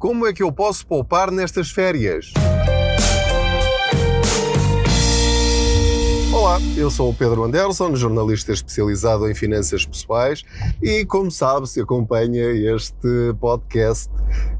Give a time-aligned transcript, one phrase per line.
[0.00, 2.32] Como é que eu posso poupar nestas férias?
[6.32, 10.42] Olá, eu sou o Pedro Anderson, jornalista especializado em finanças pessoais
[10.82, 14.10] e, como sabe, se acompanha este podcast,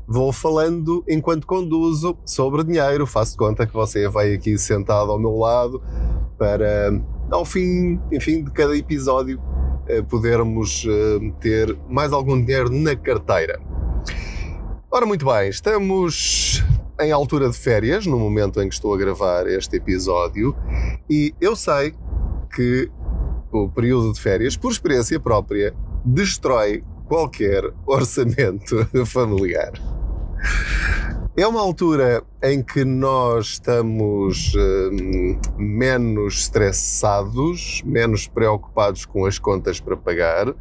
[0.06, 3.06] vou falando enquanto conduzo sobre dinheiro.
[3.06, 5.82] Faço conta que você vai aqui sentado ao meu lado
[6.36, 6.92] para,
[7.30, 9.40] ao fim, enfim, de cada episódio,
[9.88, 13.69] eh, podermos eh, ter mais algum dinheiro na carteira.
[15.00, 16.62] Ora, muito bem, estamos
[17.00, 20.54] em altura de férias, no momento em que estou a gravar este episódio,
[21.08, 21.94] e eu sei
[22.54, 22.90] que
[23.50, 25.74] o período de férias, por experiência própria,
[26.04, 29.72] destrói qualquer orçamento familiar.
[31.40, 39.80] É uma altura em que nós estamos hum, menos estressados, menos preocupados com as contas
[39.80, 40.54] para pagar.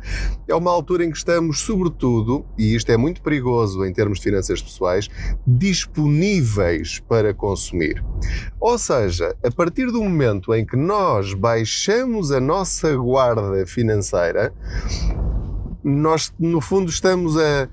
[0.47, 4.23] É uma altura em que estamos, sobretudo, e isto é muito perigoso em termos de
[4.23, 5.09] finanças pessoais,
[5.45, 8.01] disponíveis para consumir.
[8.57, 14.53] Ou seja, a partir do momento em que nós baixamos a nossa guarda financeira,
[15.83, 17.67] nós, no fundo, estamos a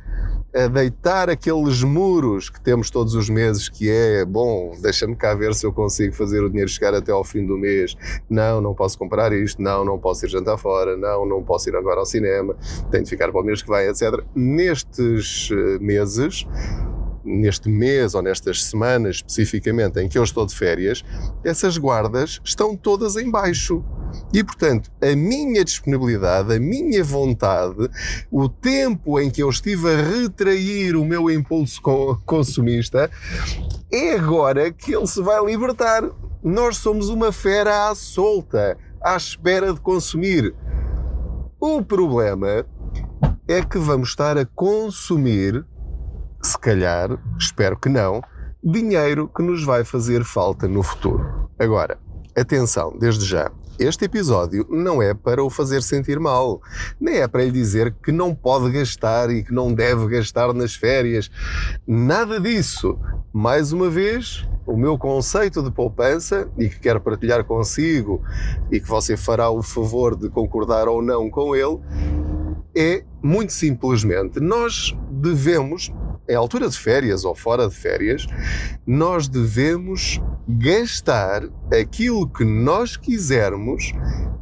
[0.56, 5.54] a deitar aqueles muros que temos todos os meses, que é, bom, deixa-me cá ver
[5.54, 7.94] se eu consigo fazer o dinheiro chegar até ao fim do mês.
[8.28, 11.76] Não, não posso comprar isto, não, não posso ir jantar fora, não, não posso ir
[11.76, 12.56] agora ao cinema,
[12.90, 14.24] tenho de ficar para o mês que vem, etc.
[14.34, 16.46] Nestes eh, meses,
[17.22, 21.04] neste mês ou nestas semanas especificamente em que eu estou de férias,
[21.44, 23.84] essas guardas estão todas em baixo.
[24.32, 27.88] E, portanto, a minha disponibilidade, a minha vontade,
[28.30, 31.80] o tempo em que eu estive a retrair o meu impulso
[32.24, 33.10] consumista,
[33.90, 36.02] é agora que ele se vai libertar.
[36.42, 40.54] Nós somos uma fera à solta, à espera de consumir.
[41.58, 42.66] O problema
[43.48, 45.64] é que vamos estar a consumir,
[46.42, 48.20] se calhar, espero que não,
[48.62, 51.48] dinheiro que nos vai fazer falta no futuro.
[51.58, 51.98] Agora,
[52.36, 56.60] atenção, desde já, este episódio não é para o fazer sentir mal,
[57.00, 60.74] nem é para lhe dizer que não pode gastar e que não deve gastar nas
[60.74, 61.30] férias.
[61.86, 62.98] Nada disso.
[63.32, 68.22] Mais uma vez, o meu conceito de poupança e que quero partilhar consigo
[68.70, 71.78] e que você fará o favor de concordar ou não com ele
[72.74, 75.90] é muito simplesmente nós devemos
[76.28, 78.26] em altura de férias ou fora de férias,
[78.86, 81.42] nós devemos gastar
[81.72, 83.92] aquilo que nós quisermos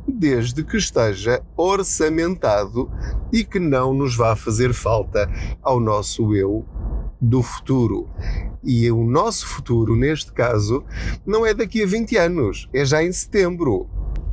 [0.07, 2.91] desde que esteja orçamentado
[3.33, 5.29] e que não nos vá fazer falta
[5.63, 6.65] ao nosso eu
[7.21, 8.09] do futuro.
[8.63, 10.85] E o nosso futuro, neste caso,
[11.27, 13.89] não é daqui a 20 anos, é já em setembro.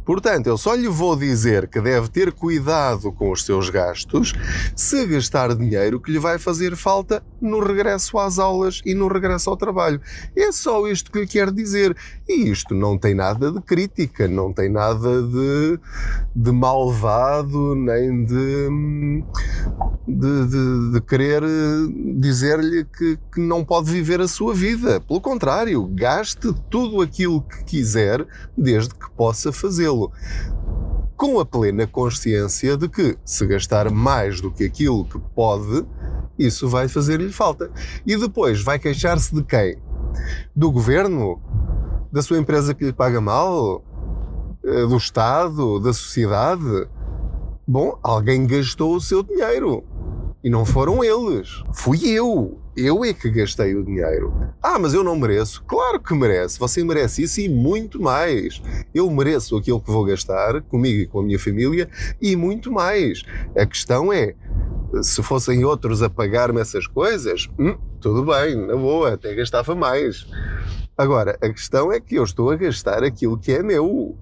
[0.06, 4.34] Portanto, eu só lhe vou dizer que deve ter cuidado com os seus gastos
[4.76, 9.50] se gastar dinheiro que lhe vai fazer falta no regresso às aulas e no regresso
[9.50, 10.02] ao trabalho.
[10.36, 11.96] É só isto que lhe quero dizer.
[12.28, 15.80] E isto não tem nada de crítica, não tem nada de,
[16.36, 19.24] de malvado, nem de,
[20.08, 21.44] de, de, de querer
[22.18, 25.00] dizer-lhe que, que não pode viver a sua vida.
[25.02, 28.26] Pelo contrário, gaste tudo aquilo que quiser
[28.58, 29.91] desde que possa fazê-lo
[31.16, 35.86] com a plena consciência de que, se gastar mais do que aquilo que pode,
[36.38, 37.70] isso vai fazer-lhe falta.
[38.06, 39.78] E depois vai queixar-se de quem?
[40.56, 41.40] Do governo?
[42.12, 43.84] Da sua empresa que lhe paga mal?
[44.64, 45.80] Eh, do Estado?
[45.80, 46.88] Da sociedade?
[47.68, 49.84] Bom, alguém gastou o seu dinheiro.
[50.44, 51.64] E não foram eles.
[51.74, 52.60] Fui eu.
[52.76, 54.34] Eu é que gastei o dinheiro.
[54.62, 55.64] Ah, mas eu não mereço.
[55.68, 56.58] Claro que merece.
[56.58, 58.62] Você merece isso e muito mais.
[58.94, 61.88] Eu mereço aquilo que vou gastar comigo e com a minha família
[62.20, 63.24] e muito mais.
[63.56, 64.36] A questão é,
[65.04, 70.26] se fossem outros a pagar-me essas coisas, hum, tudo bem, na boa, até gastava mais.
[70.98, 74.18] Agora, a questão é que eu estou a gastar aquilo que é meu.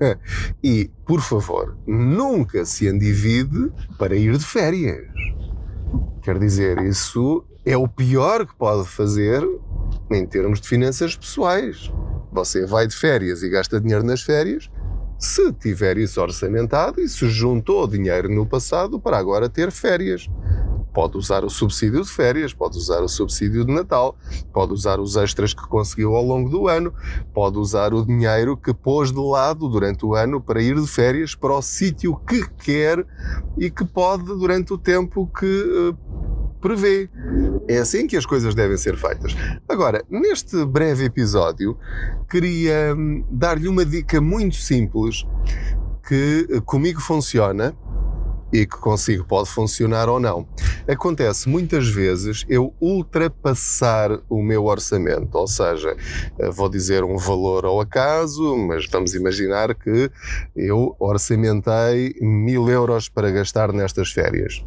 [0.62, 5.06] e, por favor, nunca se endivide para ir de férias.
[6.22, 9.42] Quer dizer, isso é o pior que pode fazer
[10.08, 11.92] em termos de finanças pessoais.
[12.32, 14.70] Você vai de férias e gasta dinheiro nas férias,
[15.18, 20.28] se tiver isso orçamentado e se juntou dinheiro no passado para agora ter férias.
[20.92, 24.14] Pode usar o subsídio de férias, pode usar o subsídio de Natal,
[24.52, 26.92] pode usar os extras que conseguiu ao longo do ano,
[27.32, 31.34] pode usar o dinheiro que pôs de lado durante o ano para ir de férias
[31.34, 33.06] para o sítio que quer
[33.56, 36.11] e que pode durante o tempo que uh,
[36.62, 37.10] prevê.
[37.68, 39.36] É assim que as coisas devem ser feitas.
[39.68, 41.76] Agora, neste breve episódio,
[42.30, 45.26] queria hum, dar-lhe uma dica muito simples
[46.06, 47.76] que eh, comigo funciona
[48.52, 50.46] e que consigo pode funcionar ou não.
[50.86, 55.96] Acontece muitas vezes eu ultrapassar o meu orçamento, ou seja,
[56.38, 60.10] eh, vou dizer um valor ao acaso, mas vamos imaginar que
[60.54, 64.62] eu orçamentei mil euros para gastar nestas férias.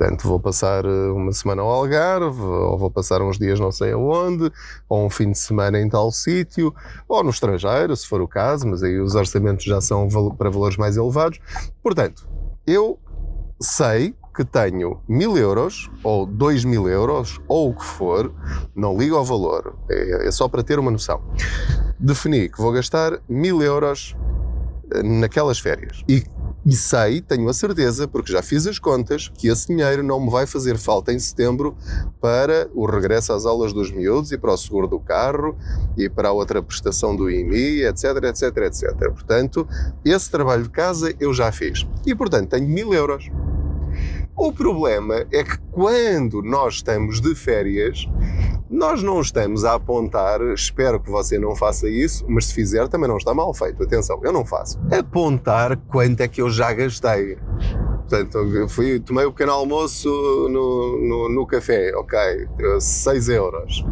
[0.00, 3.92] Portanto, vou passar eh, uma semana ao Algarve, ou vou passar uns dias não sei
[3.92, 4.50] aonde,
[4.88, 6.74] ou um fim de semana em tal sítio,
[7.06, 10.08] ou no estrangeiro, se for o caso, mas aí os orçamentos já são
[10.38, 11.38] para valores mais elevados.
[11.82, 12.26] Portanto,
[12.66, 12.98] eu
[13.60, 18.32] sei que tenho mil euros, ou dois mil euros, ou o que for,
[18.74, 21.20] não ligo ao valor, é, é só para ter uma noção.
[21.98, 24.16] Defini que vou gastar mil euros
[24.94, 26.02] eh, naquelas férias.
[26.08, 26.24] E,
[26.64, 30.30] e sei, tenho a certeza, porque já fiz as contas, que esse dinheiro não me
[30.30, 31.76] vai fazer falta em setembro
[32.20, 35.56] para o regresso às aulas dos miúdos e para o seguro do carro
[35.96, 39.10] e para a outra prestação do IMI, etc, etc, etc.
[39.10, 39.66] Portanto,
[40.04, 41.86] esse trabalho de casa eu já fiz.
[42.04, 43.30] E, portanto, tenho mil euros.
[44.42, 48.08] O problema é que quando nós estamos de férias,
[48.70, 53.06] nós não estamos a apontar, espero que você não faça isso, mas se fizer também
[53.06, 53.82] não está mal feito.
[53.82, 54.80] Atenção, eu não faço.
[54.90, 57.36] Apontar quanto é que eu já gastei.
[58.08, 62.18] Portanto, fui, tomei o pequeno almoço no, no, no café, ok,
[62.80, 63.84] 6 euros.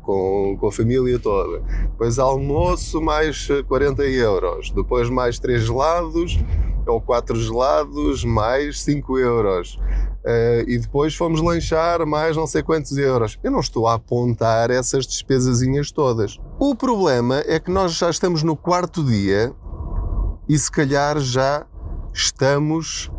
[0.00, 1.62] Com, com, a família toda.
[1.90, 4.70] Depois almoço mais 40 euros.
[4.70, 6.42] Depois mais 3 gelados
[6.86, 9.78] ou 4 gelados mais 5 euros.
[10.24, 13.38] Uh, e depois fomos lanchar mais não sei quantos euros.
[13.42, 16.38] Eu não estou a apontar essas despesazinhas todas.
[16.58, 19.54] O problema é que nós já estamos no quarto dia
[20.48, 21.66] e se calhar já
[22.12, 23.10] estamos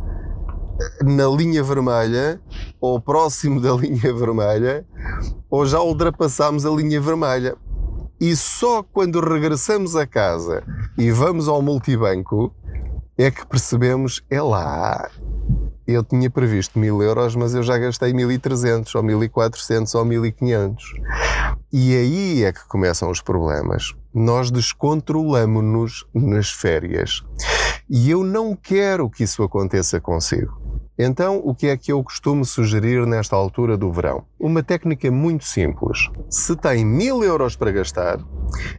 [1.03, 2.41] na linha vermelha
[2.79, 4.85] ou próximo da linha vermelha
[5.49, 7.55] ou já ultrapassámos a linha vermelha.
[8.19, 10.63] E só quando regressamos a casa
[10.95, 12.53] e vamos ao multibanco
[13.23, 15.09] é que percebemos, é lá,
[15.87, 20.75] eu tinha previsto mil euros, mas eu já gastei 1.300 ou 1.400 ou 1.500.
[21.73, 23.93] E aí é que começam os problemas.
[24.13, 27.23] Nós descontrolamos-nos nas férias.
[27.89, 30.60] E eu não quero que isso aconteça consigo.
[30.97, 34.23] Então, o que é que eu costumo sugerir nesta altura do verão?
[34.39, 36.09] Uma técnica muito simples.
[36.29, 38.19] Se tem mil euros para gastar,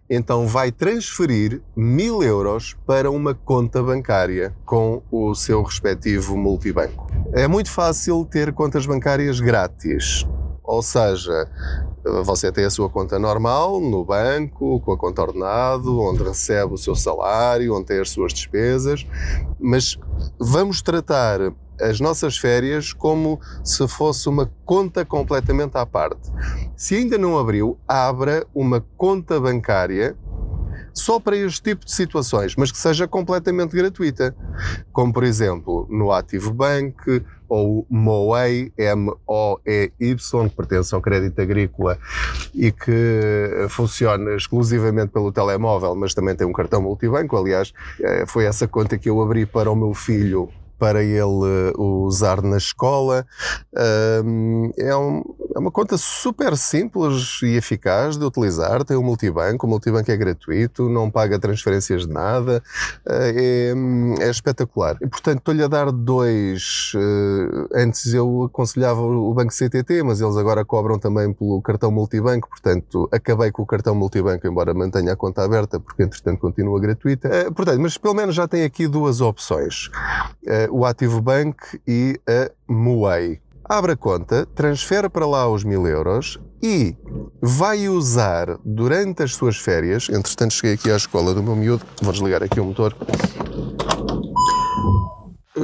[0.09, 7.11] então vai transferir mil euros para uma conta bancária com o seu respectivo multibanco.
[7.33, 10.27] É muito fácil ter contas bancárias grátis.
[10.63, 11.49] Ou seja,
[12.25, 16.79] você tem a sua conta normal no banco, com a conta ordenado, onde recebe o
[16.79, 19.07] seu salário, onde tem as suas despesas,
[19.61, 19.99] mas
[20.39, 26.31] vamos tratar as nossas férias como se fosse uma conta completamente à parte.
[26.77, 30.17] Se ainda não abriu, abra uma conta bancária
[30.95, 34.35] só para este tipo de situações, mas que seja completamente gratuita.
[34.93, 40.17] Como, por exemplo, no Active Bank ou MOEI, M-O-E-Y,
[40.49, 41.99] que pertence ao crédito agrícola
[42.55, 47.37] e que funciona exclusivamente pelo telemóvel, mas também tem um cartão multibanco.
[47.37, 50.49] Aliás, eh, foi essa conta que eu abri para o meu filho
[50.83, 53.25] para ele usar na escola.
[53.73, 54.93] É, um, é,
[55.57, 58.83] uma conta super simples e eficaz de utilizar.
[58.83, 62.61] Tem um multibanco, o multibanco é gratuito, não paga transferências de nada,
[63.07, 63.73] é,
[64.19, 64.97] é espetacular.
[65.01, 66.95] E, portanto, estou-lhe a dar dois.
[66.97, 72.49] Eh, antes eu aconselhava o banco CTT, mas eles agora cobram também pelo cartão multibanco,
[72.49, 77.29] portanto, acabei com o cartão multibanco, embora mantenha a conta aberta, porque entretanto continua gratuita.
[77.29, 79.91] Eh, portanto, mas pelo menos já tem aqui duas opções
[80.45, 83.41] eh, o Ativo Bank e a Muay.
[83.65, 86.97] Abre a conta, transfere para lá os mil euros e
[87.41, 90.09] vai usar durante as suas férias.
[90.09, 92.97] Entretanto, cheguei aqui à escola do meu miúdo, vou desligar aqui o motor.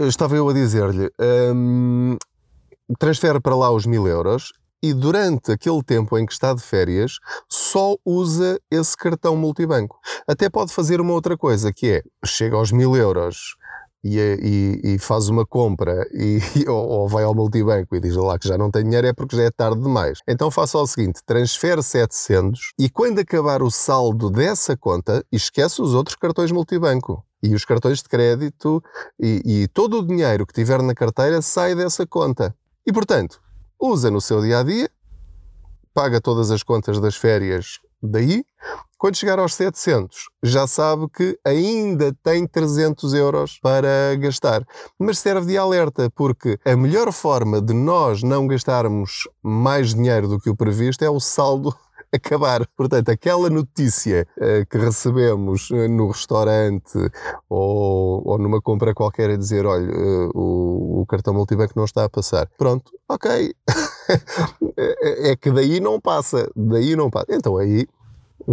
[0.07, 1.11] Estava eu a dizer-lhe:
[1.55, 2.17] hum,
[2.99, 7.19] transfere para lá os mil euros e durante aquele tempo em que está de férias
[7.49, 9.99] só usa esse cartão multibanco.
[10.27, 13.57] Até pode fazer uma outra coisa que é chega aos mil euros
[14.17, 18.39] e, e, e, faz uma compra e, ou, ou, vai ao multibanco e diz lá
[18.39, 20.21] que já não tem dinheiro é porque já é tarde demais.
[20.27, 25.95] Então faça o seguinte, transfere 700 e quando acabar o saldo dessa conta, esquece os
[25.95, 27.25] outros cartões multibanco.
[27.41, 28.83] E os cartões de crédito
[29.19, 32.53] e, e todo o dinheiro que tiver na carteira sai dessa conta.
[32.85, 33.41] E portanto,
[33.81, 34.91] usa no seu dia a dia,
[35.95, 38.45] paga todas as contas das férias daí
[38.99, 44.67] quando chegar aos 700, já sabe que ainda tem 300 euros para gastar.
[44.99, 50.41] Mas serve de alerta, porque a melhor forma de nós não gastarmos mais dinheiro do
[50.41, 51.73] que o previsto é o saldo
[52.13, 52.67] acabar.
[52.77, 56.99] Portanto, aquela notícia uh, que recebemos uh, no restaurante
[57.49, 62.05] ou, ou, numa compra qualquer a dizer: olha, uh, o, o, cartão multibanco não está
[62.05, 62.49] a passar.
[62.59, 63.55] Pronto, ok.
[64.77, 66.51] é, é que daí não passa.
[66.57, 67.27] Daí não passa.
[67.31, 67.87] Então aí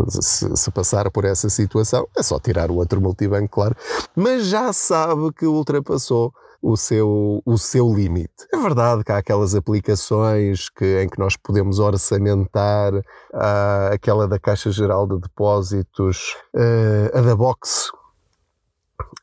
[0.09, 3.75] se, se, passar por essa situação, é só tirar o outro multibanco, claro,
[4.15, 8.47] mas já sabe que ultrapassou o seu, o seu limite.
[8.51, 14.39] É verdade que há aquelas aplicações que, em que nós podemos orçamentar, uh, aquela da
[14.39, 17.91] Caixa Geral de Depósitos, uh, a da Box,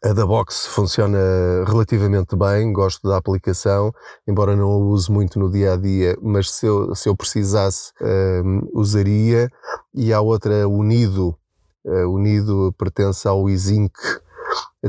[0.04, 1.18] a da Box funciona
[1.66, 3.92] relativamente bem, gosto da aplicação,
[4.26, 7.92] embora não a use muito no dia a dia, mas se eu, se eu precisasse,
[8.00, 9.50] uh, usaria.
[9.94, 11.36] E há outra, Unido,
[11.84, 13.92] uh, Unido pertence ao Ezinc,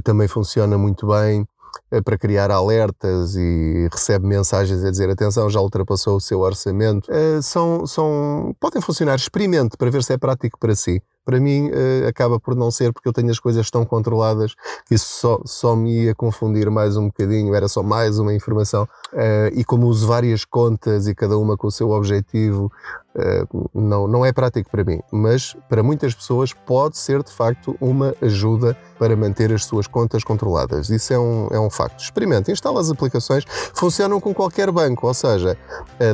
[0.03, 1.47] também funciona muito bem.
[1.93, 7.07] Eh, para criar alertas e recebe mensagens a dizer atenção, já ultrapassou o seu orçamento.
[7.07, 11.03] Uh, são, são, podem funcionar, experimente para ver se é prático para si.
[11.25, 14.53] Para mim uh, acaba por não ser porque eu tenho as coisas tão controladas
[14.85, 18.83] que isso só, só me ia confundir mais um bocadinho, era só mais uma informação.
[19.13, 22.71] Uh, e como uso várias contas e cada uma com o seu objetivo,
[23.15, 24.99] uh, não, não é prático para mim.
[25.11, 30.23] Mas para muitas pessoas pode ser de facto uma ajuda para manter as suas contas
[30.23, 30.89] controladas.
[30.89, 32.01] Isso é um, é um facto.
[32.01, 35.57] Experimente, instala as aplicações, funcionam com qualquer banco, ou seja,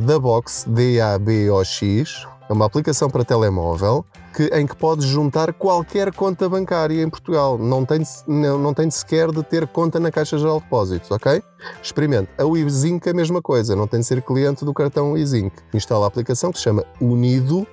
[0.03, 4.03] da Box, D-A-B-O-X, é uma aplicação para telemóvel
[4.35, 7.57] que, em que podes juntar qualquer conta bancária em Portugal.
[7.57, 11.43] Não tem, não, não tem sequer de ter conta na Caixa Geral de Depósitos, ok?
[11.81, 12.29] Experimente.
[12.37, 15.55] A Wizink é a mesma coisa, não tem de ser cliente do cartão Wizink.
[15.73, 17.67] Instala a aplicação que se chama Unido uh,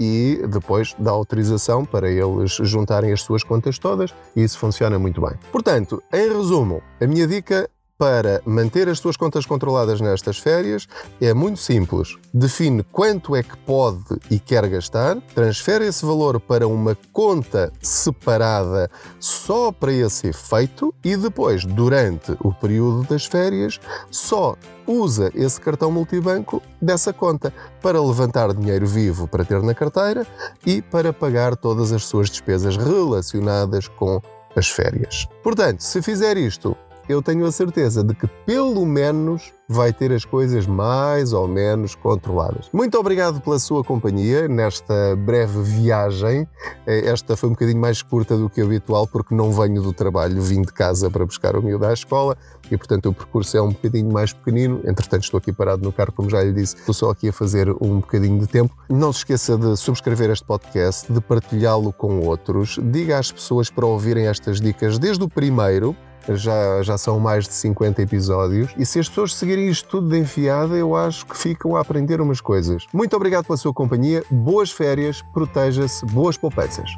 [0.00, 5.20] e depois dá autorização para eles juntarem as suas contas todas e isso funciona muito
[5.20, 5.34] bem.
[5.52, 10.86] Portanto, em resumo, a minha dica para manter as suas contas controladas nestas férias
[11.20, 12.16] é muito simples.
[12.32, 18.88] Define quanto é que pode e quer gastar, transfere esse valor para uma conta separada
[19.18, 23.80] só para esse efeito e depois, durante o período das férias,
[24.12, 24.54] só
[24.86, 27.52] usa esse cartão multibanco dessa conta
[27.82, 30.24] para levantar dinheiro vivo para ter na carteira
[30.64, 34.22] e para pagar todas as suas despesas relacionadas com
[34.54, 35.26] as férias.
[35.42, 36.76] Portanto, se fizer isto
[37.08, 41.94] eu tenho a certeza de que pelo menos vai ter as coisas mais ou menos
[41.94, 42.68] controladas.
[42.72, 46.48] Muito obrigado pela sua companhia nesta breve viagem.
[46.86, 50.40] Eh, esta foi um bocadinho mais curta do que habitual porque não venho do trabalho,
[50.40, 52.36] vim de casa para buscar o miúdo à escola
[52.70, 54.80] e, portanto, o percurso é um bocadinho mais pequenino.
[54.84, 57.70] Entretanto, estou aqui parado no carro, como já lhe disse, estou só aqui a fazer
[57.80, 58.74] um bocadinho de tempo.
[58.88, 62.78] Não se esqueça de subscrever este podcast, de partilhá-lo com outros.
[62.82, 65.94] Diga às pessoas para ouvirem estas dicas desde o primeiro
[66.36, 68.70] já, já são mais de 50 episódios.
[68.76, 72.20] E se as pessoas seguirem isto tudo de enfiada, eu acho que ficam a aprender
[72.20, 72.86] umas coisas.
[72.92, 76.90] Muito obrigado pela sua companhia, boas férias, proteja-se, boas poupanças.